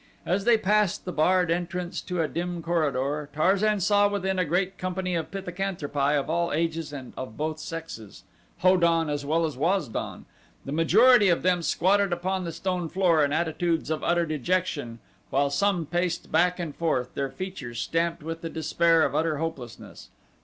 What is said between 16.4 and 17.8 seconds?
and forth, their features